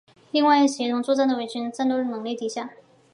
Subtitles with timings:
[0.31, 2.71] 另外协同作战的伪军的战斗能力低下。